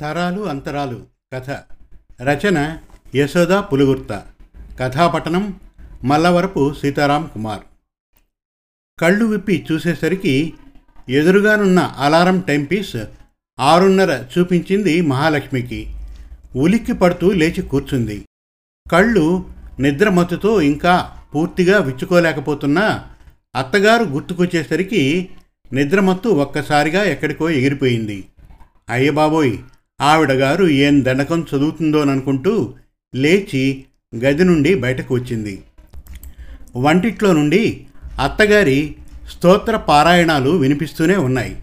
[0.00, 1.50] తరాలు అంతరాలు కథ.
[2.22, 2.78] రచన
[3.14, 4.26] యశోద పులుగుర్త.
[4.80, 5.60] కథాపట్టణం
[6.04, 7.60] మల్లవరపు సీతారాం కుమార్.
[9.00, 10.52] కళ్ళు విప్పి చూసేసరికి
[11.08, 12.96] ఎదురుగానున్న అలారం టైంపీస్
[13.60, 15.94] ఆరున్నర చూపించింది మహాలక్ష్మికి.
[16.56, 18.26] ఉలిక్కి పడుతూ లేచి కూర్చుంది.
[18.92, 19.50] కళ్ళు
[19.80, 23.06] నిద్రమత్తుతో ఇంకా పూర్తిగా విచ్చుకోలేకపోతున్నా
[23.56, 25.30] అత్తగారు గుర్తుకొచ్చేసరికి
[25.74, 28.24] నిద్రమత్తు ఒక్కసారిగా ఎక్కడికో ఎగిరిపోయింది.
[28.90, 29.58] అయ్య బాబోయ్
[30.00, 32.74] ఆవిడగారు ఏం దండకం చదువుతుందోననుకుంటూ
[33.14, 33.84] లేచి
[34.16, 35.62] గది నుండి బయటకు వచ్చింది.
[36.76, 37.86] వంటిట్లో నుండి
[38.20, 38.94] అత్తగారి
[39.30, 41.56] స్తోత్ర పారాయణాలు వినిపిస్తూనే ఉన్నాయి.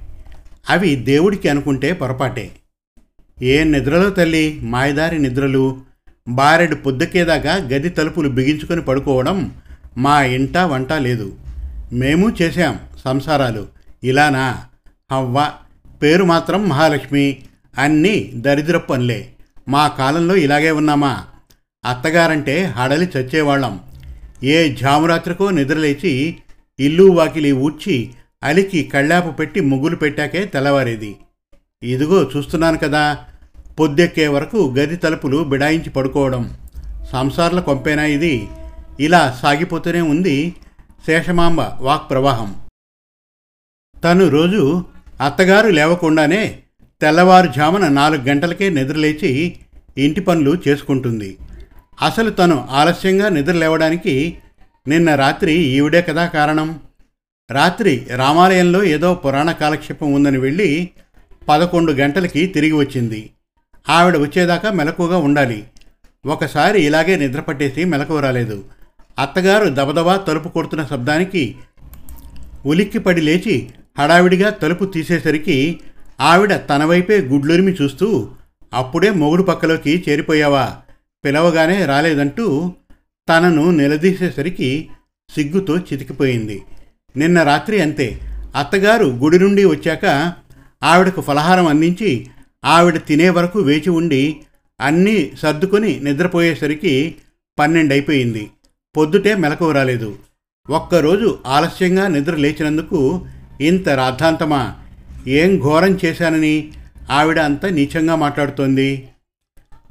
[0.70, 2.52] అవి దేవుడికి అనుకుంటే పొరపాటే.
[3.42, 4.60] ఏ నిద్రలో తల్లి?
[4.64, 5.78] మాయదారి నిద్రలు.
[6.28, 9.52] బారెడు పొద్దుకేదాకా గది తలుపులు బిగించుకొని పడుకోవడం
[9.98, 11.36] మా ఇంట వంట లేదు.
[11.94, 13.81] మేము చేశాం సంసారాలు.
[14.04, 14.64] ఇలానా?
[15.12, 15.52] హవ్వ
[16.02, 17.42] పేరు మాత్రం మహాలక్ష్మి.
[17.78, 19.30] అన్నీ దరిద్ర పనులే.
[19.70, 21.24] మా కాలంలో ఇలాగే ఉన్నామా?
[21.90, 23.80] అత్తగారంటే హడలి చచ్చేవాళ్ళం.
[24.44, 26.38] ఏ జామురాత్రికో నిద్రలేచి
[26.80, 28.12] ఇల్లు వాకిలి ఊడ్చి
[28.44, 31.16] అలికి కళ్ళాపు పెట్టి ముగ్గులు పెట్టాకే తెల్లవారేది.
[31.84, 33.18] ఇదిగో చూస్తున్నాను కదా
[33.80, 36.58] పొద్దెక్కే వరకు గది తలుపులు బిడాయించి పడుకోవడం.
[37.12, 38.48] సంసార్ల కొంపేనా ఇది?
[39.00, 40.56] ఇలా సాగిపోతూనే ఉంది
[41.06, 42.56] శేషమాంబ వాక్ ప్రవాహం
[44.04, 44.86] తను రోజు
[45.22, 46.60] అత్తగారు లేవకుండానే
[47.02, 49.58] తెల్లవారుజామున నాలుగు గంటలకే నిద్రలేచి
[49.98, 51.38] ఇంటి పనులు చేసుకుంటుంది.
[52.02, 54.38] అసలు తను ఆలస్యంగా నిద్ర లేవడానికి
[54.88, 56.80] నిన్న రాత్రి ఈవిడే కదా కారణం?
[57.52, 60.90] రాత్రి రామాలయంలో ఏదో పురాణ కాలక్షేపం ఉందని వెళ్ళి
[61.50, 63.30] పదకొండు గంటలకి తిరిగి వచ్చింది.
[63.90, 65.64] ఆవిడ వచ్చేదాకా మెలకుగా ఉండాలి.
[66.26, 68.64] ఒకసారి ఇలాగే నిద్రపట్టేసి మెలకువ రాలేదు.
[69.20, 71.56] అత్తగారు దబదబా తలుపు కొడుతున్న శబ్దానికి
[72.66, 75.80] ఉలిక్కిపడి లేచి హడావిడిగా తలుపు తీసేసరికి
[76.22, 78.30] ఆవిడ తన వైపే గుడ్లురిమి చూస్తూ
[78.74, 80.78] అప్పుడే మొగుడు పక్కలోకి చేరిపోయావా?
[81.26, 82.74] పిలవగానే రాలేదంటూ
[83.30, 84.90] తనను నిలదీసేసరికి
[85.30, 86.62] సిగ్గుతో చితికిపోయింది.
[87.18, 88.20] నిన్న రాత్రి అంతే.
[88.56, 90.34] అత్తగారు గుడి నుండి వచ్చాక
[90.84, 92.28] ఆవిడకు ఫలహారం అందించి
[92.66, 94.38] ఆవిడ తినే వరకు వేచి ఉండి
[94.82, 97.16] అన్నీ సర్దుకొని నిద్రపోయేసరికి
[97.60, 98.50] పన్నెండైపోయింది.
[98.98, 100.16] పొద్దుటే మెలకువ రాలేదు.
[100.70, 103.26] ఒక్కరోజు ఆలస్యంగా నిద్ర లేచినందుకు
[103.62, 104.76] ఇంత రాద్ధాంతమా?
[105.28, 106.72] ఏం ఘోరం చేశానని
[107.12, 109.10] ఆవిడ అంత నీచంగా మాట్లాడుతోంది.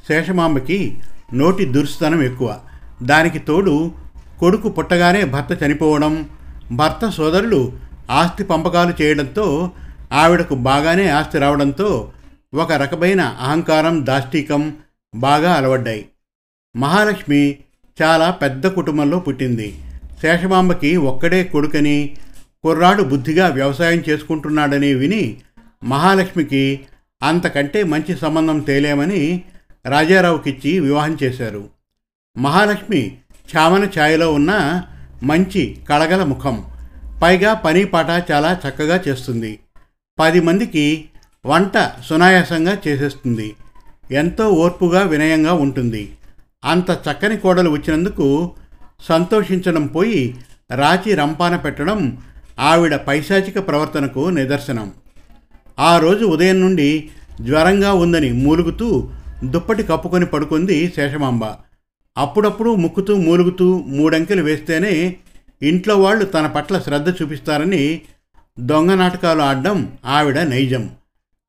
[0.08, 0.98] శేషమాంబకి
[1.34, 2.58] నోటి దుర్స్థనం ఎక్కువ.
[3.02, 3.92] దానికి తోడు
[4.38, 6.28] కొడుకు పుట్టగానే భర్త చనిపోవడం
[6.72, 7.72] భర్త సోదరులు
[8.10, 9.70] ఆస్తి పంపకాలు చేయడంతో
[10.12, 12.12] ఆవిడకు బాగానే ఆస్తి రావడంతో
[12.54, 14.76] ఒక రకమైన అహంకారం దాష్టీకం
[15.14, 16.06] బాగా అలవడ్డాయి.
[16.76, 17.58] మహాలక్ష్మి
[18.02, 19.78] చాలా పెద్ద కుటుంబంలో పుట్టింది.
[20.22, 22.16] శేషమాంబకి ఒక్కడే కొడుకని
[22.64, 25.40] కుర్రాడు బుద్ధిగా వ్యవసాయం చేసుకుంటున్నాడని విని
[25.84, 26.80] మహాలక్ష్మికి
[27.22, 29.44] అంతకంటే మంచి సంబంధం తేలేమని
[29.86, 31.68] రాజారావుకిచ్చి వివాహం చేశారు.
[32.38, 33.16] మహాలక్ష్మి
[33.56, 34.82] చామన ఛాయలో ఉన్న
[35.22, 36.64] మంచి కళగల ముఖం
[37.22, 39.58] పైగా పని పాట చాలా చక్కగా చేస్తుంది.
[40.18, 41.08] పది మందికి
[41.46, 43.54] వంట సునాయాసంగా చేసేస్తుంది.
[44.10, 46.12] ఎంతో ఓర్పుగా వినయంగా ఉంటుంది.
[46.64, 48.52] అంత చక్కని కోడలు వచ్చినందుకు
[49.08, 50.36] సంతోషించడం పోయి
[50.74, 52.18] రాచి రంపాన పెట్టడం
[52.58, 54.92] ఆవిడ పైశాచిక ప్రవర్తనకు నిదర్శనం.
[55.78, 57.08] ఆ రోజు ఉదయం నుండి
[57.40, 59.10] జ్వరంగా ఉందని మూలుగుతూ
[59.44, 61.44] దుప్పటి కప్పుకొని పడుకుంది శేషమాంబ.
[62.18, 65.16] అప్పుడప్పుడు ముక్కుతూ మూలుగుతూ మూడంకెలు వేస్తేనే
[65.62, 68.00] ఇంట్లో వాళ్ళు తన పట్ల శ్రద్ధ చూపిస్తారని
[68.60, 70.90] దొంగ నాటకాలు ఆడడం ఆవిడ నైజం.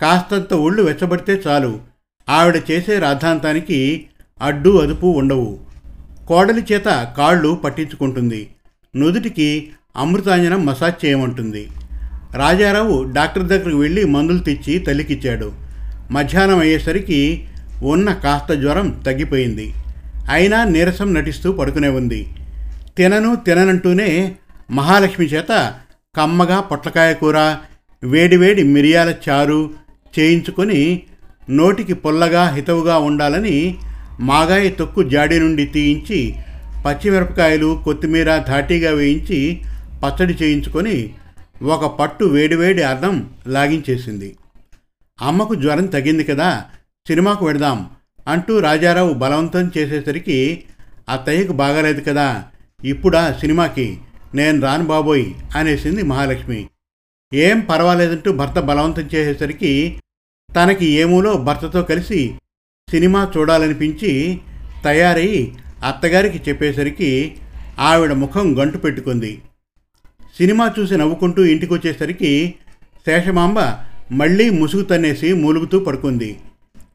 [0.01, 1.79] కాస్తంత ఒళ్ళు వెచ్చబడితే చాలు.
[2.29, 4.07] ఆవిడ చేసే రాద్ధాంతానికి
[4.41, 5.59] అడ్డు అదుపు ఉండవు.
[6.27, 8.49] కోడలి చేత కాళ్ళు పట్టించుకుంటుంది.
[8.95, 11.69] నుదుటికి అమృతాంజనం మసాజ్ చేయమంటుంది.
[12.35, 15.51] రాజారావు డాక్టర్ దగ్గరికి వెళ్ళి మందులు తెచ్చి తల్లికిచ్చాడు.
[16.11, 17.47] మధ్యాహ్నం అయ్యేసరికి
[17.81, 19.73] ఉన్న కాస్త జ్వరం తగ్గిపోయింది.
[20.29, 22.27] అయినా నీరసం నటిస్తూ పడుకునే ఉంది.
[22.97, 24.35] తినను తిననంటూనే
[24.71, 25.73] మహాలక్ష్మి చేత
[26.17, 27.57] కమ్మగా పొట్లకాయ కూర
[28.03, 29.69] వేడివేడి మిరియాల చారు
[30.19, 31.03] చేయించుకొని
[31.49, 33.77] నోటికి పుల్లగా హితవుగా ఉండాలని
[34.19, 36.35] మాగాయ తొక్కు జాడి నుండి తీయించి
[36.85, 39.61] పచ్చిమిరపకాయలు కొత్తిమీర ధాటీగా వేయించి
[40.03, 41.15] పచ్చడి చేయించుకొని
[41.63, 44.35] ఒక పట్టు వేడివేడి అర్థం లాగించేసింది.
[45.21, 46.65] అమ్మకు జ్వరం తగ్గింది కదా
[47.07, 47.89] సినిమాకు వెడదాం
[48.27, 50.63] అంటూ రాజారావు బలవంతం చేసేసరికి
[51.09, 52.45] అత్తయ్యకు బాగాలేదు కదా
[52.85, 53.97] ఇప్పుడా సినిమాకి
[54.35, 55.25] నేను రాను బాబోయ్
[55.55, 56.69] అనేసింది మహాలక్ష్మి.
[57.33, 59.97] ఏం పర్వాలేదంటూ భర్త బలవంతం చేసేసరికి
[60.55, 62.35] తనకి ఏమూలో భర్తతో కలిసి
[62.89, 64.39] సినిమా చూడాలనిపించి
[64.83, 65.53] తయారై
[65.83, 67.37] అత్తగారికి చెప్పేసరికి
[67.79, 69.41] ఆవిడ ముఖం గంటు పెట్టుకుంది.
[70.41, 72.55] సినిమా చూసి నవ్వుకుంటూ ఇంటికి వచ్చేసరికి
[73.05, 73.59] శేషమాంబ
[74.11, 76.37] మళ్ళీ ముసుగు తన్నేసి మూలుగుతూ పడుకుంది.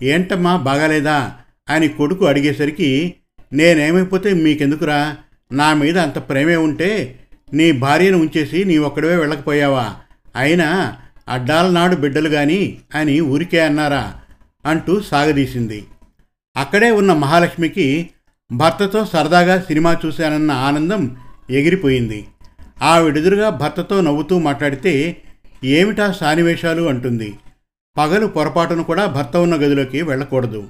[0.03, 1.33] ఏంటమ్మా బాగాలేదా?
[1.69, 3.15] అని కొడుకు అడిగేసరికి
[3.53, 5.17] నేనేమైపోతే మీకెందుకురా?
[5.53, 7.19] నా మీద అంత ప్రేమే ఉంటే
[7.53, 9.95] నీ భార్యను ఉంచేసి నీ ఒక్కడవే వెళ్ళకపోయావా?
[10.37, 10.97] అయినా
[11.29, 14.15] అడ్డాల నాడు బిడ్డలు గాని అని ఊరికే అన్నారా
[14.67, 15.85] అంటూ సాగదీసింది.
[16.57, 18.11] అక్కడే ఉన్న మహాలక్ష్మికి
[18.53, 21.17] భర్తతో సరదాగా సినిమా చూశానన్న ఆనందం
[21.51, 22.27] ఎగిరిపోయింది.
[22.83, 25.23] ఆవిడెదురుగా భర్తతో నవ్వుతూ మాట్లాడితే
[25.65, 26.83] ఏమిటా సానివేశాలు?
[26.83, 27.35] అంటుంది.
[27.99, 30.69] పగలు పొరపాటును కూడా భర్త ఉన్న గదిలోకి వెళ్ళకూడదు.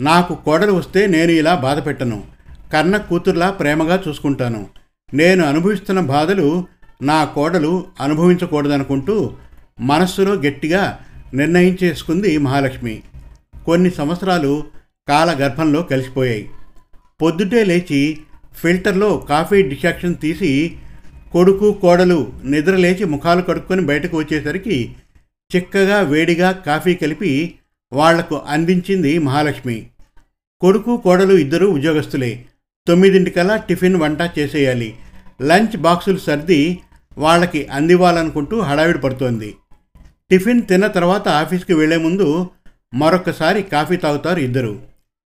[0.00, 2.24] నాకు కోడలు వస్తే నేను ఇలా బాధ పెట్టను.
[2.72, 4.66] కన్న కూతుర్లా ప్రేమగా చూసుకుంటాను.
[5.14, 6.66] నేను అనుభవిస్తున్న బాధలు
[7.02, 9.32] నా కోడలు అనుభవించకూడదనుకుంటూ
[9.80, 10.98] మనస్సులో గట్టిగా
[11.34, 13.02] నిర్ణయించేసుకుంది మహాలక్ష్మి.
[13.66, 14.64] కొన్ని సంవత్సరాలు
[15.08, 16.50] కాలగర్భంలో కలిసిపోయాయి.
[17.22, 18.18] పొద్దుటే లేచి
[18.62, 20.76] ఫిల్టర్లో కాఫీ డికాక్షన్ తీసి
[21.34, 24.94] కొడుకు కోడలు నిద్ర లేచి ముఖాలు కడుక్కొని బయటకు వచ్చేసరికి
[25.56, 27.54] చిక్కగా వేడిగా కాఫీ కలిపి
[27.92, 29.86] వాళ్ళకు అందించింది మహాలక్ష్మి.
[30.60, 32.44] కొడుకు కోడలు ఇద్దరు ఉద్యోగస్తులే.
[32.88, 34.94] తొమ్మిదింటికల్లా టిఫిన్ వంట చేసేయాలి.
[35.42, 36.78] లంచ్ బాక్సులు సర్ది
[37.18, 39.54] వాళ్ళకి అందివ్వాలనుకుంటూ హడావిడి పడుతోంది.
[40.30, 42.50] టిఫిన్ తిన్న తర్వాత ఆఫీస్కి వెళ్ళే ముందు
[42.94, 44.82] మరొకసారి కాఫీ తాగుతారు ఇద్దరు.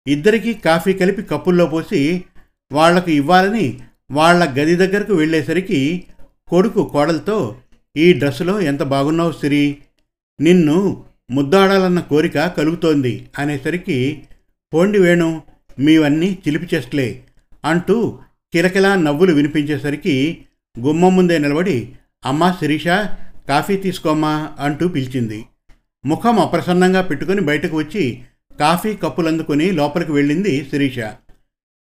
[0.06, 2.24] ఇద్దరికీ కాఫీ కలిపి కప్పుల్లో పోసి
[2.72, 3.80] వాళ్ళకు ఇవ్వాలని
[4.10, 6.04] వాళ్ళ గది దగ్గరకు వెళ్ళేసరికి
[6.48, 7.56] కొడుకు కోడలతో
[7.96, 9.78] ఈ డ్రెస్సులో ఎంత బాగున్నావు సిరి?
[10.40, 14.22] నిన్ను ముద్దాడాలన్న కోరిక కలుగుతోంది అనేసరికి
[14.74, 15.42] పోండి వేణు
[15.78, 17.22] మీవన్నీ చిలిపి చేస్తలే
[17.64, 18.18] అంటూ
[18.52, 20.44] కిలకిలా నవ్వులు వినిపించేసరికి
[20.80, 21.92] గుమ్మం ముందే నిలబడి
[22.24, 22.86] అమ్మా శిరీష
[23.48, 25.44] కాఫీ తీసుకోమ్మా అంటూ పిలిచింది.
[26.06, 28.22] ముఖం అప్రసన్నంగా పెట్టుకుని బయటకు వచ్చి
[28.60, 30.98] కాఫీ కప్పులందుకొని లోపలికి వెళ్ళింది శిరీష.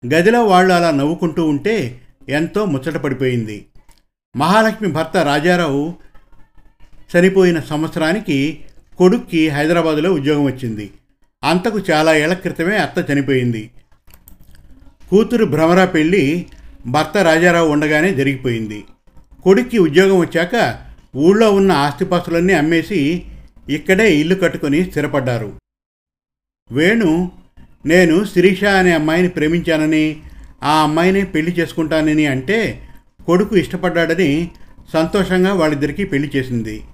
[0.07, 3.67] గదిలో వాళ్ళు అలా నవ్వుకుంటూ ఉంటే ఎంతో ముచ్చటపడిపోయింది
[4.37, 5.95] మహాలక్ష్మి భర్త రాజారావు
[7.17, 8.65] చనిపోయిన సంవత్సరానికి
[8.99, 10.91] కొడుక్కి హైదరాబాదులో ఉద్యోగం వచ్చింది.
[11.45, 13.71] అంతకు చాలా ఏళ్ళ క్రితమే అత్త చనిపోయింది.
[15.11, 16.47] కూతురు భ్రమరా పెళ్ళి
[16.87, 18.85] భర్త రాజారావు ఉండగానే జరిగిపోయింది.
[19.43, 20.79] కొడుక్కి ఉద్యోగం వచ్చాక
[21.17, 23.27] ఊళ్ళో ఉన్న ఆస్తిపాస్తులన్నీ అమ్మేసి
[23.69, 25.53] ఇక్కడే ఇల్లు కట్టుకొని స్థిరపడ్డారు.
[26.73, 27.31] వేణు
[27.87, 30.23] నేను శిరీష అనే అమ్మాయిని ప్రేమించానని
[30.63, 32.89] ఆ అమ్మాయిని పెళ్ళి చేసుకుంటానని అంటే
[33.27, 34.51] కొడుకు ఇష్టపడ్డాడని
[34.93, 36.85] సంతోషంగా వాళ్ళిద్దరికీ పెళ్ళి చేసింది.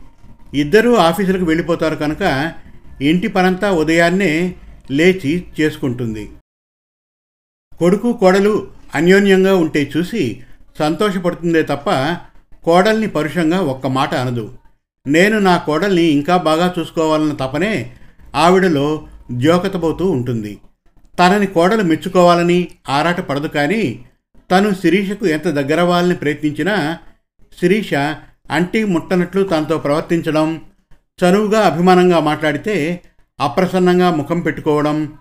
[0.55, 2.55] ఇద్దరూ ఆఫీసులకు వెళ్ళిపోతారు కనుక
[3.03, 4.55] ఇంటి పనంతా ఉదయాన్నే
[4.91, 6.31] లేచి చేసుకుంటుంది.
[7.79, 10.43] కొడుకు కోడలు అన్యోన్యంగా ఉంటే చూసి
[10.79, 11.91] సంతోషపడుతుందే తప్ప
[12.65, 14.59] కోడల్ని పరుషంగా ఒక్క మాట అనదు.
[15.07, 17.93] నేను నా కోడల్ని ఇంకా బాగా చూసుకోవాలన్న తపనే
[18.35, 20.59] ఆవిడలో ద్యోకతబోతూ ఉంటుంది.
[21.19, 24.05] తనని కోడలు మెచ్చుకోవాలని ఆరాట పడదు కానీ
[24.51, 26.99] తను శిరీషకు ఎంత దగ్గరవ్వాలని ప్రయత్నించినా
[27.61, 27.95] శిరీష
[28.51, 30.61] అంటి ముట్టనట్లు తనతో ప్రవర్తించడం
[31.25, 33.01] చనువుగా అభిమానంగా మాట్లాడితే
[33.41, 35.13] అప్రసన్నంగా ముఖం పెట్టుకోవడం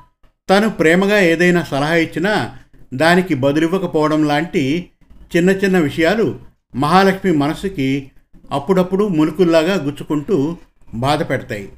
[0.50, 2.58] తను ప్రేమగా ఏదైనా సలహా ఇచ్చినా
[2.94, 4.90] దానికి బదులివ్వకపోవడం లాంటి
[5.36, 6.40] చిన్న చిన్న విషయాలు
[6.76, 8.12] మహాలక్ష్మి మనసుకి
[8.52, 10.58] అప్పుడప్పుడు ములుకుల్లాగా గుచ్చుకుంటూ
[10.94, 11.70] బాధ పెడతాయి.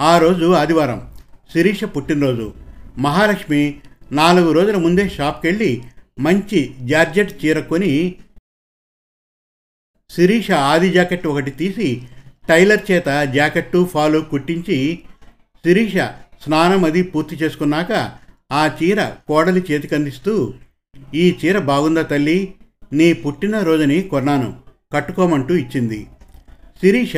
[0.00, 1.08] ఆ రోజు ఆదివారం
[1.52, 2.61] శిరీష పుట్టినరోజు.
[2.98, 3.80] మహాలక్ష్మి
[4.12, 5.82] నాలుగు రోజుల ముందే షాప్కి వెళ్ళి
[6.18, 8.16] మంచి జార్జెట్ చీర కొని
[10.10, 12.08] శిరీష ఆది జాకెట్ ఒకటి తీసి
[12.48, 15.02] టైలర్ చేత జాకెట్టు ఫాలు కుట్టించి
[15.64, 15.96] శిరీష
[16.44, 18.12] స్నానం అది పూర్తి చేసుకున్నాక
[18.52, 20.54] ఆ చీర కోడలి చేతికందిస్తూ
[21.14, 22.54] ఈ చీర బాగుందా తల్లి?
[22.92, 24.60] నీ పుట్టినరోజుని కొన్నాను.
[24.92, 26.06] కట్టుకోమంటూ ఇచ్చింది
[26.80, 27.16] శిరీష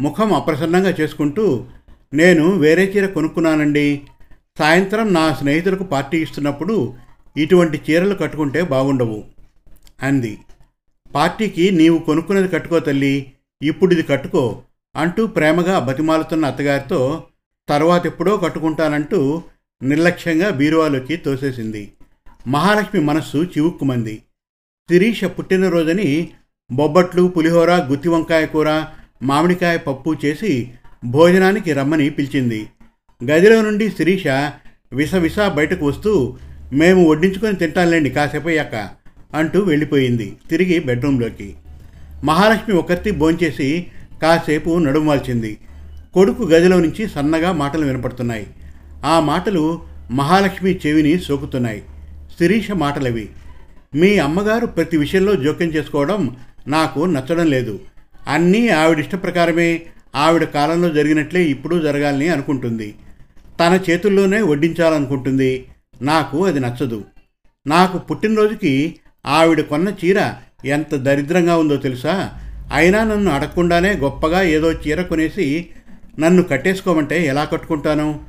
[0.00, 1.66] ముఖం అప్రసన్నంగా చేసుకుంటూ
[2.12, 4.02] నేను వేరే చీర కొనుక్కున్నానండి.
[4.58, 6.94] సాయంత్రం నా స్నేహితులకు పార్టీ ఇస్తున్నప్పుడు
[7.36, 9.24] ఇటువంటి చీరలు కట్టుకుంటే బాగుండవు
[10.02, 10.38] అంది.
[11.14, 14.62] పార్టీకి నీవు కొనుక్కున్నది కట్టుకో తల్లి ఇప్పుడు ఇది కట్టుకో
[14.96, 17.24] అంటూ ప్రేమగా బతిమాలుతున్న అత్తగారితో
[17.68, 19.42] తర్వాత ఎప్పుడో కట్టుకుంటానంటూ
[19.82, 21.92] నిర్లక్ష్యంగా బీరువాలోకి తోసేసింది.
[22.46, 24.22] మహాలక్ష్మి మనస్సు చివుక్కుమంది.
[24.90, 26.32] శిరీష పుట్టినరోజని
[26.72, 28.86] బొబ్బట్లు పులిహోర గుత్తి వంకాయ కూర
[29.22, 30.72] మామిడికాయ పప్పు చేసి
[31.04, 32.68] భోజనానికి రమ్మని పిలిచింది.
[33.24, 34.26] గదిలో నుండి శిరీష
[34.92, 36.38] విసవిస బయటకు వస్తూ
[36.72, 38.88] మేము వడ్డించుకొని తింటానులేండి కాసేపయ్యాక
[39.34, 41.56] అంటూ వెళ్ళిపోయింది తిరిగి బెడ్రూమ్లోకి.
[42.24, 43.86] మహాలక్ష్మి ఒకరితి భోంచేసి
[44.22, 45.58] కాసేపు నడుమవాల్చింది.
[46.14, 48.46] కొడుకు గదిలో నుంచి సన్నగా మాటలు వినపడుతున్నాయి.
[49.04, 51.82] ఆ మాటలు మహాలక్ష్మి చెవిని సోకుతున్నాయి.
[52.38, 53.28] శిరీష మాటలవి
[53.94, 56.36] మీ అమ్మగారు ప్రతి విషయంలో జోక్యం చేసుకోవడం
[56.68, 57.80] నాకు నచ్చడం లేదు.
[58.28, 59.82] అన్నీ ఆవిడిష్ట ప్రకారమే
[60.14, 62.94] ఆవిడ కాలంలో జరిగినట్లే ఇప్పుడు జరగాలని అనుకుంటుంది.
[63.60, 65.66] తన చేతుల్లోనే వడ్డించాలనుకుంటుంది.
[66.02, 67.04] నాకు అది నచ్చదు.
[67.66, 70.32] నాకు పుట్టినరోజుకి ఆవిడ కొన్న చీర
[70.64, 72.30] ఎంత దరిద్రంగా ఉందో తెలుసా?
[72.72, 75.66] అయినా నన్ను అడగకుండానే గొప్పగా ఏదో చీర కొనేసి
[76.18, 78.20] నన్ను కట్టేసుకోమంటే ఎలా కట్టుకుంటాను?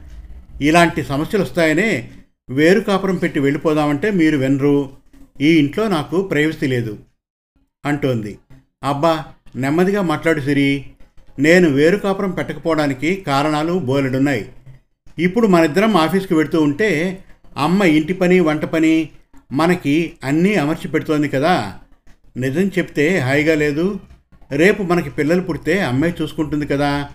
[0.62, 2.12] ఇలాంటి సమస్యలు వస్తాయనే
[2.50, 4.90] వేరు కాపురం పెట్టి వెళ్ళిపోదామంటే మీరు వెనరు.
[5.42, 7.00] ఈ ఇంట్లో నాకు ప్రైవసీ లేదు
[7.86, 8.38] అంటోంది.
[8.84, 10.86] అబ్బా నెమ్మదిగా మాట్లాడు సిరి.
[11.40, 14.50] నేను వేరు కాపురం పెట్టకపోవడానికి కారణాలు బోలెడున్నాయి.
[15.20, 17.24] ఇప్పుడు మనిద్దరం ఆఫీస్కి వెడుతూ ఉంటే
[17.58, 19.10] అమ్మ ఇంటి పని వంట పని
[19.52, 21.74] మనకి అన్నీ అమర్చి పెడుతోంది కదా.
[22.38, 24.00] నిజం చెప్తే హాయిగా లేదు.
[24.52, 27.10] రేపు మనకి పిల్లలు పుడితే అమ్మే చూసుకుంటుంది కదా.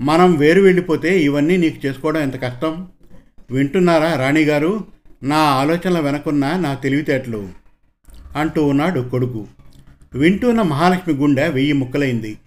[0.00, 2.88] మనం వేరు వెళ్ళిపోతే ఇవన్నీ నీకు చేసుకోవడం ఎంత కష్టం?
[3.50, 4.84] వింటున్నారా రాణిగారు
[5.22, 7.48] నా ఆలోచనల వెనకున్న నా తెలివితేటలు
[8.36, 9.46] అంటూ ఉన్నాడు కొడుకు.
[10.14, 12.38] వింటున్న మహాలక్ష్మి గుండె వెయ్యి ముక్కలైంది.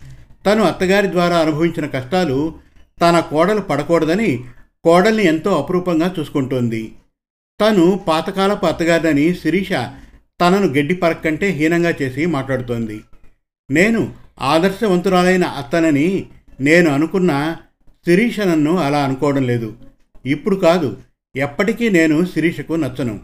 [0.46, 2.54] తను అత్తగారి ద్వారా అనుభవించిన కష్టాలు
[3.02, 4.44] తన కోడలు పడకూడదని
[4.86, 6.92] కోడల్ని ఎంతో అపురూపంగా చూసుకుంటోంది.
[7.62, 9.70] తను పాతకాలపు అత్తగారిని శిరీష
[10.42, 13.02] తనను గడ్డి పరక్కంటే హీనంగా చేసి మాట్లాడుతోంది.
[13.72, 16.26] నేను ఆదర్శవంతురాలైన అత్తనని
[16.62, 17.58] నేను అనుకున్న
[18.08, 19.74] శిరీష నన్ను అలా అనుకోవడం లేదు.
[20.26, 20.98] ఇప్పుడు కాదు
[21.36, 23.20] ఎప్పటికీ నేను శిరీషకు నచ్చను.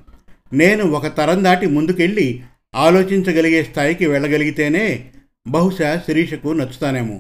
[0.54, 2.44] నేను ఒక తరం దాటి ముందుకెళ్ళి
[2.76, 5.12] ఆలోచించగలిగే స్థాయికి వెళ్ళగలిగితేనే
[5.48, 7.20] బహుశా శిరీషకు నచ్చుతానేమో.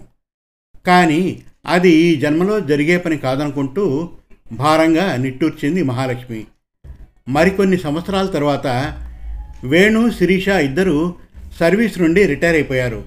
[0.87, 4.09] కానీ అది ఈ జన్మలో జరిగే పని కాదనుకుంటూ
[4.53, 6.47] భారంగా నిట్టూర్చింది మహాలక్ష్మి.
[7.29, 8.97] మరికొన్ని సంవత్సరాల తర్వాత
[9.63, 11.15] వేణు శిరీష ఇద్దరు
[11.59, 13.05] సర్వీస్ నుండి రిటైర్ అయిపోయారు.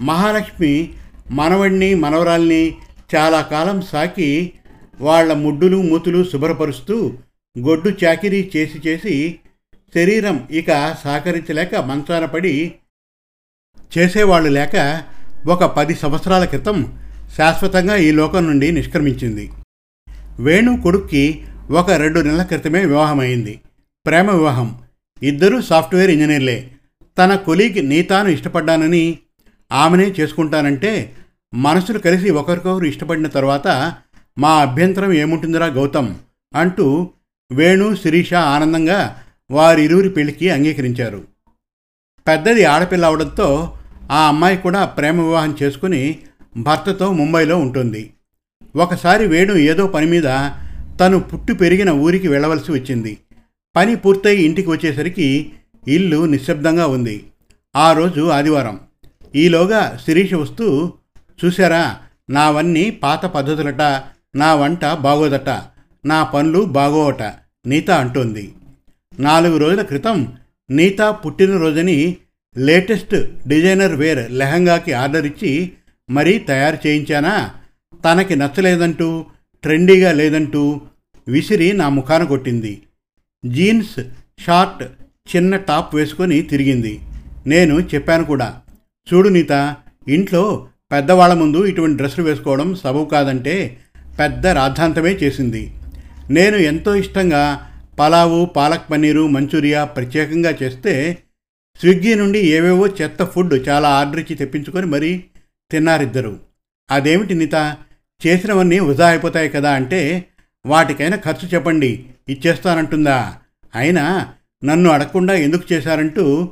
[0.00, 0.94] మహాలక్ష్మి
[1.30, 2.76] మనవడిని మనవరాల్ని
[3.14, 4.52] చాలా కాలం సాకి
[5.00, 7.12] వాళ్ళ ముడ్డులు మూతులు శుభ్రపరుస్తూ
[7.58, 9.38] గొడ్డు చాకిరీ చేసి చేసి
[9.94, 12.74] శరీరం ఇక సహకరించలేక మంచాన పడి
[13.98, 15.02] చేసేవాళ్ళు లేక
[15.48, 16.98] ఒక పది సంవత్సరాల క్రితం
[17.36, 19.50] శాశ్వతంగా ఈ లోకం నుండి నిష్క్రమించింది.
[20.40, 23.60] వేణు కొడుక్కి ఒక రెండు నెలల క్రితమే వివాహమైంది.
[24.06, 24.78] ప్రేమ వివాహం.
[25.22, 26.70] ఇద్దరూ సాఫ్ట్వేర్ ఇంజనీర్లే.
[27.18, 29.18] తన కొలీగ్ నీతాను ఇష్టపడ్డానని
[29.72, 31.16] ఆమెనే చేసుకుంటానంటే
[31.54, 33.94] మనసులు కలిసి ఒకరికొకరు ఇష్టపడిన తర్వాత
[34.38, 36.14] మా అభ్యంతరం ఏముంటుందిరా గౌతమ్?
[36.54, 37.10] అంటూ
[37.52, 39.16] వేణు శిరీష ఆనందంగా
[39.50, 41.24] వారిరువురి పెళ్ళికి అంగీకరించారు.
[42.28, 43.76] పెద్దది ఆడపిల్ల అవడంతో
[44.10, 46.18] ఆ అమ్మాయి కూడా ప్రేమ వివాహం చేసుకుని
[46.56, 48.10] భర్తతో ముంబైలో ఉంటుంది.
[48.76, 50.50] ఒకసారి వేణు ఏదో పని మీద
[51.00, 53.18] తను పుట్టి పెరిగిన ఊరికి వెళ్ళవలసి వచ్చింది.
[53.76, 55.52] పని పూర్తయి ఇంటికి వచ్చేసరికి
[55.88, 57.24] ఇల్లు నిశ్శబ్దంగా ఉంది.
[57.76, 58.80] ఆ రోజు ఆదివారం.
[59.34, 60.92] ఈలోగా శిరీష వస్తూ
[61.44, 61.96] చూశారా
[62.30, 64.02] నావన్నీ పాత పద్ధతులట
[64.36, 65.48] నా వంట బాగోదట
[66.06, 67.22] నా పనులు బాగోవట
[67.66, 68.52] నీత అంటోంది.
[69.20, 70.32] నాలుగు రోజుల క్రితం
[70.70, 72.16] నీత పుట్టినరోజని
[72.58, 75.72] లేటెస్ట్ డిజైనర్ వేర్ లెహంగాకి ఆర్డర్ ఇచ్చి
[76.10, 77.50] మరీ తయారు చేయించానా?
[78.04, 79.26] తనకి నచ్చలేదంటూ
[79.62, 80.80] ట్రెండీగా లేదంటూ
[81.28, 82.82] విసిరి నా ముఖాన కొట్టింది.
[83.44, 84.00] జీన్స్
[84.40, 84.82] షార్ట్
[85.36, 87.00] చిన్న టాప్ వేసుకొని తిరిగింది.
[87.46, 88.60] నేను చెప్పాను కూడా
[89.12, 89.76] చూడు నీత
[90.08, 93.78] ఇంట్లో పెద్దవాళ్ళ ముందు ఇటువంటి డ్రెస్సులు వేసుకోవడం సబబు కాదంటే
[94.18, 95.74] పెద్ద రాద్ధాంతమే చేసింది.
[96.30, 97.66] నేను ఎంతో ఇష్టంగా
[97.98, 101.18] పలావు పాలక్ పన్నీరు మంచూరియా ప్రత్యేకంగా చేస్తే
[101.80, 105.24] స్విగ్గీ నుండి ఏవేవో చెత్త ఫుడ్ చాలా ఆర్డర్ ఇచ్చి తెప్పించుకొని మరీ
[105.70, 106.38] తిన్నారిద్దరు.
[106.90, 107.76] అదేమిటి నిత
[108.26, 110.24] చేసినవన్నీ వృధా అయిపోతాయి కదా అంటే
[110.66, 113.34] వాటికైనా ఖర్చు చెప్పండి ఇచ్చేస్తానంటుందా?
[113.74, 114.32] అయినా
[114.64, 116.48] నన్ను అడగకుండా ఎందుకు చేశారంటూ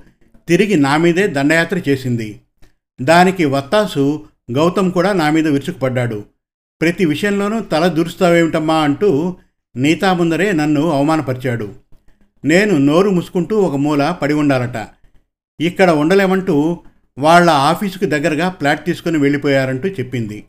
[0.48, 2.40] తిరిగి నా మీదే దండయాత్ర చేసింది.
[3.02, 6.24] దానికి వత్తాసు గౌతమ్ కూడా నా మీద విరుచుకుపడ్డాడు.
[6.80, 9.36] ప్రతి విషయంలోనూ తల దూరుస్తావేమిటమ్మా అంటూ
[9.76, 11.74] నీతా ముందరే నన్ను అవమానపరిచాడు.
[12.44, 14.86] నేను నోరు ముసుకుంటూ ఒక మూల పడి ఉండాలట.
[15.60, 16.78] ఇక్కడ ఉండలేమంటూ
[17.18, 20.44] వాళ్ళ ఆఫీసుకు దగ్గరగా ఫ్లాట్ తీసుకుని వెళ్ళిపోయారంటూ చెప్పింది.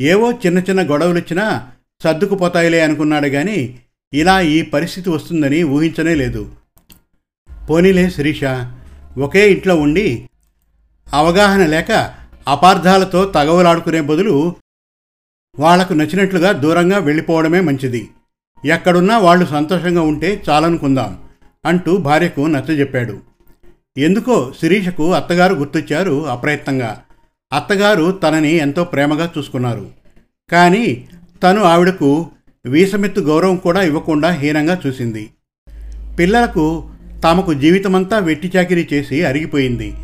[0.00, 1.72] ఏవో చిన్న చిన్న గొడవలిచ్చినా
[2.04, 3.80] సర్దుకుపోతాయిలే అనుకున్నాడు కానీ
[4.12, 6.52] ఇలా ఈ పరిస్థితి వస్తుందని ఊహించనే లేదు.
[7.70, 8.40] పోనీలే శిరీష
[9.18, 10.28] ఒకే ఇంట్లో ఉండి
[11.12, 12.14] అవగాహన లేక
[12.48, 14.56] అపార్థాలతో తగవలాడుకునే బదులు
[15.58, 18.08] వాళ్ళకు నచ్చినట్లుగా దూరంగా వెళ్ళిపోవడమే మంచిది.
[18.64, 21.24] ఎక్కడున్నా వాళ్ళు సంతోషంగా ఉంటే చాలనుకుందాం
[21.66, 23.18] అంటూ భార్యకు నచ్చజెప్పాడు.
[23.98, 27.02] ఎందుకో శిరీషకు అత్తగారు గుర్తొచ్చారు అప్రయత్నంగా.
[27.52, 29.90] అత్తగారు తనని ఎంతో ప్రేమగా చూసుకున్నారు.
[30.50, 31.08] కానీ
[31.42, 32.26] తను ఆవిడకు
[32.66, 35.30] వీసమెత్తు గౌరవం కూడా ఇవ్వకుండా హీనంగా చూసింది.
[36.18, 36.88] పిల్లలకు
[37.24, 39.94] తమకు జీవితమంతా వెట్టి చాకిరీ చేసి అరిగిపోయింది.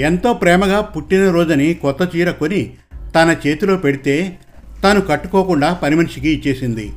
[0.00, 2.74] ఎంతో ప్రేమగా పుట్టినరోజని కొత్త చీర కొని
[3.14, 4.38] తన చేతిలో పెడితే
[4.84, 6.92] తను కట్టుకోకుండా పని మనిషికి ఇచ్చేసింది.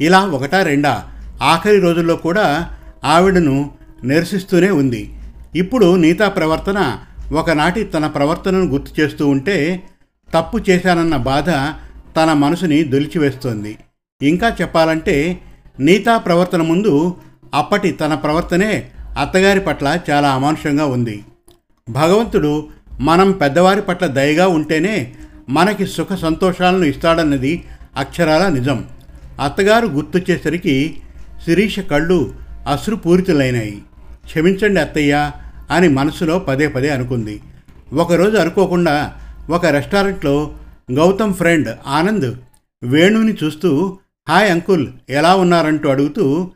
[0.00, 1.08] ఇలా ఒకటా రెండా
[1.42, 2.70] ఆఖరి రోజుల్లో కూడా
[3.04, 3.70] ఆవిడను
[4.04, 5.12] నిరసిస్తూనే ఉంది.
[5.56, 6.98] ఇప్పుడు నీతా ప్రవర్తన
[7.32, 9.82] ఒకనాటి తన ప్రవర్తనను గుర్తు చేస్తూ ఉంటే
[10.34, 11.50] తప్పు చేశానన్న బాధ
[12.16, 13.78] తన మనసుని దొలిచివేస్తోంది.
[14.22, 15.40] ఇంకా చెప్పాలంటే
[15.80, 17.16] నీతా ప్రవర్తన ముందు
[17.54, 21.24] అప్పటి తన ప్రవర్తనే అత్తగారి పట్ల చాలా అమానుషంగా ఉంది.
[21.88, 22.68] భగవంతుడు
[23.00, 25.14] మనం పెద్దవారి పట్ల దయగా ఉంటేనే
[25.48, 27.64] మనకి సుఖ సంతోషాలను ఇస్తాడన్నది
[27.96, 28.84] అక్షరాల నిజం.
[29.44, 30.96] అత్తగారు గుర్తొచ్చేసరికి
[31.44, 32.34] శిరీష కళ్ళు
[32.72, 33.82] అశ్రుపూరితులైనాయి.
[34.24, 35.30] క్షమించండి అత్తయ్య
[35.72, 37.40] అని మనసులో పదే పదే అనుకుంది.
[37.92, 39.18] ఒకరోజు అనుకోకుండా
[39.50, 40.54] ఒక రెస్టారెంట్లో
[40.92, 42.34] గౌతమ్ ఫ్రెండ్ ఆనంద్
[42.84, 43.98] వేణుని చూస్తూ
[44.28, 46.50] హాయ్ అంకుల్ ఎలా ఉన్నారంటూ అడుగుతూ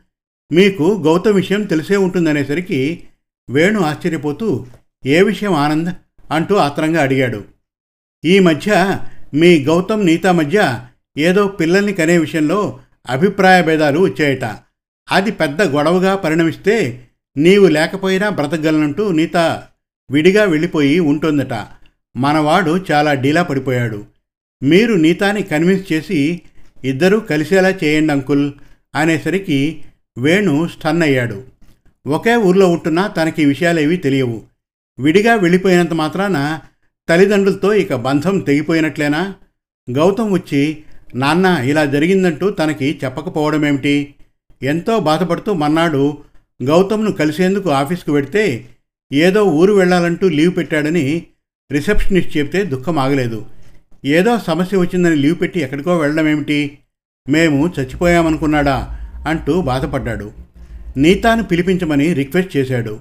[0.52, 3.04] మీకు గౌతమ్ విషయం తెలిసే ఉంటుందనేసరికి
[3.50, 4.66] వేణు ఆశ్చర్యపోతూ
[5.06, 5.90] ఏ విషయం ఆనంద్?
[6.32, 7.44] అంటూ ఆత్రంగా అడిగాడు.
[8.24, 8.98] ఈ మధ్య
[9.34, 10.80] మీ గౌతమ్ నీతా మధ్య
[11.18, 12.80] ఏదో పిల్లల్ని కనే విషయంలో
[13.10, 14.44] అభిప్రాయ భేదాలు వచ్చాయట.
[15.12, 17.06] అది పెద్ద గొడవగా పరిణమిస్తే
[17.36, 19.62] నీవు లేకపోయినా బ్రతకగలనంటూ నీత
[20.10, 21.66] విడిగా వెళ్ళిపోయి ఉంటుందట.
[22.16, 24.04] మనవాడు చాలా డీలా పడిపోయాడు.
[24.62, 26.42] మీరు నీతాని కన్విన్స్ చేసి
[26.84, 28.52] ఇద్దరూ కలిసేలా చేయండి అంకుల్
[28.94, 29.84] అనేసరికి
[30.18, 31.42] వేణు స్టన్ అయ్యాడు.
[32.06, 34.42] ఒకే ఊర్లో ఉంటున్నా తనకి విషయాలేవి విషయాలేవీ తెలియవు.
[34.98, 36.60] విడిగా వెళ్ళిపోయినంత మాత్రాన
[37.08, 39.34] తల్లిదండ్రులతో ఇక బంధం తెగిపోయినట్లేనా?
[39.90, 40.82] గౌతమ్ వచ్చి
[41.14, 44.14] నాన్న ఇలా జరిగిందంటూ తనకి చెప్పకపోవడమేమిటి?
[44.62, 46.18] ఎంతో బాధపడుతూ మన్నాడు
[46.62, 48.68] గౌతమ్ను కలిసేందుకు ఆఫీస్కు వెడితే
[49.12, 51.26] ఏదో ఊరు వెళ్ళాలంటూ లీవ్ పెట్టాడని
[51.72, 53.46] రిసెప్షనిస్ట్ చెప్తే దుఃఖం ఆగలేదు.
[54.04, 56.78] ఏదో సమస్య వచ్చిందని లీవ్ పెట్టి ఎక్కడికో వెళ్ళడం ఏమిటి?
[57.28, 58.98] మేము చచ్చిపోయామనుకున్నాడా?
[59.28, 60.32] అంటూ బాధపడ్డాడు.
[60.96, 62.98] నీతాను పిలిపించమని రిక్వెస్ట్ చేశాడు.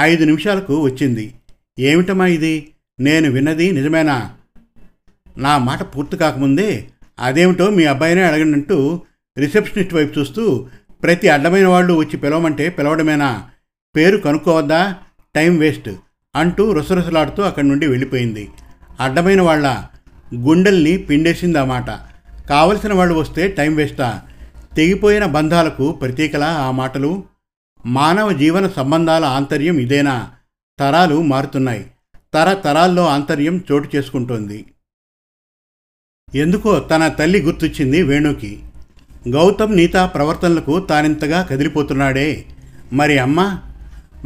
[0.00, 1.34] ఐదు నిమిషాలకు వచ్చింది.
[1.78, 2.68] ఏమిటమ్మా ఇది?
[3.00, 4.32] నేను విన్నది నిజమేనా?
[5.38, 6.88] నా మాట పూర్తి కాకముందే
[7.20, 9.00] అదేమిటో మీ అబ్బాయినే అడగనంటూ
[9.38, 10.66] రిసెప్షనిస్ట్ వైపు చూస్తూ
[11.06, 13.50] ప్రతి అడ్డమైన వాళ్ళు వచ్చి పిలవమంటే పిలవడమేనా?
[13.96, 14.96] పేరు కనుక్కోవద్దా?
[15.34, 15.90] టైం వేస్ట్
[16.36, 18.50] అంటూ రుసరుసలాడుతూ అక్కడి నుండి వెళ్ళిపోయింది.
[19.00, 19.84] అడ్డమైన వాళ్ళ
[20.34, 21.90] గుండెల్ని పిండేసింది మాట.
[22.48, 24.22] కావలసిన వాళ్ళు వస్తే టైం వేస్టా?
[24.76, 27.24] తెగిపోయిన బంధాలకు ప్రతీకలా ఆ మాటలు?
[27.86, 30.30] మానవ జీవన సంబంధాల ఆంతర్యం ఇదేనా?
[30.78, 31.90] తరాలు మారుతున్నాయి.
[32.34, 34.66] తరతరాల్లో ఆంతర్యం చోటు చేసుకుంటోంది.
[36.34, 38.62] ఎందుకో తన తల్లి గుర్తొచ్చింది వేణుకి.
[39.28, 42.44] గౌతమ్ నీతా ప్రవర్తనలకు తానింతగా కదిలిపోతున్నాడే.
[42.92, 43.58] మరి అమ్మ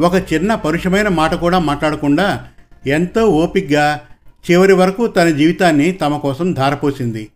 [0.01, 2.47] ఒక చిన్న పరుషమైన మాట కూడా మాట్లాడకుండా
[2.87, 4.01] ఎంతో ఓపిగ్గా
[4.51, 7.29] చివరి వరకు తన జీవితాన్ని తమ కోసం ధారపోసింది.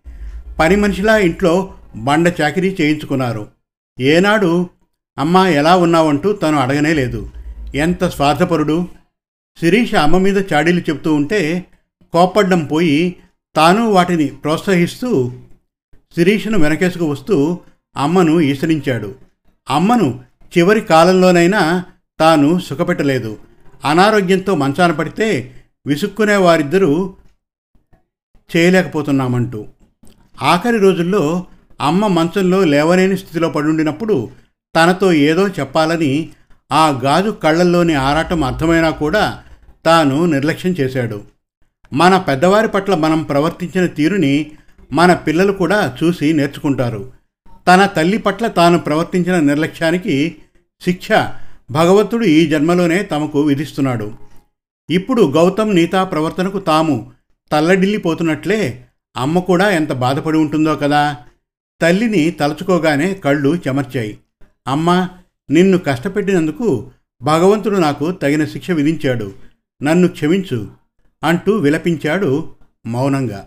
[0.59, 3.47] పని మనిషిలా ఇంట్లో బండ చాకిరీ చేయించుకున్నారు.
[4.01, 4.69] ఏనాడు
[5.19, 7.31] అమ్మ ఎలా ఉన్నావంటూ తను అడగనే లేదు.
[7.75, 8.89] ఎంత స్వార్థపరుడు?
[9.61, 11.65] శిరీష అమ్మ మీద చాడీలు చెప్తూ ఉంటే
[12.13, 13.17] కోపడ్డం పోయి
[13.57, 15.33] తాను వాటిని ప్రోత్సహిస్తూ
[16.17, 17.59] శిరీషను వెనకేసుకు వస్తూ
[17.97, 19.15] అమ్మను ఈసరించాడు.
[19.71, 20.21] అమ్మను
[20.59, 21.85] చివరి కాలంలోనైనా
[22.21, 23.37] తాను సుఖపెట్టలేదు.
[23.85, 25.55] అనారోగ్యంతో మంచాన పడితే
[25.87, 27.15] విసుక్కునే వారిద్దరూ
[28.57, 29.67] చేయలేకపోతున్నామంటూ.
[30.43, 31.47] ఆఖరి రోజుల్లో
[31.81, 34.31] అమ్మ మంచంలో లేవలేని స్థితిలో పడుండినప్పుడు
[34.77, 36.31] తనతో ఏదో చెప్పాలని
[36.73, 39.43] ఆ గాజు కళ్ళల్లోని ఆరాటం అర్థమైనా కూడా
[39.85, 41.21] తాను నిర్లక్ష్యం చేశాడు.
[41.93, 44.51] మన పెద్దవారి పట్ల మనం ప్రవర్తించిన తీరుని
[44.95, 47.13] మన పిల్లలు కూడా చూసి నేర్చుకుంటారు.
[47.69, 50.37] తన తల్లి పట్ల తాను ప్రవర్తించిన నిర్లక్ష్యానికి
[50.85, 51.09] శిక్ష
[51.71, 54.13] భగవంతుడు ఈ జన్మలోనే తమకు విధిస్తున్నాడు.
[54.91, 57.13] ఇప్పుడు గౌతమ్ నీతా ప్రవర్తనకు తాము
[57.53, 58.85] తల్లడిల్లిపోతున్నట్లే
[59.17, 61.17] అమ్మ కూడా ఎంత బాధపడి ఉంటుందో కదా?
[61.81, 64.19] తల్లిని తలుచుకోగానే కళ్ళు చెమర్చాయి.
[64.69, 65.09] అమ్మ
[65.51, 66.91] నిన్ను కష్టపెట్టినందుకు
[67.23, 69.33] భగవంతుడు నాకు తగిన శిక్ష విధించాడు.
[69.83, 70.69] నన్ను క్షమించు
[71.25, 72.51] అంటూ విలపించాడు
[72.87, 73.47] మౌనంగా.